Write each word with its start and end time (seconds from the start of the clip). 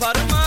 yaparım 0.00 0.37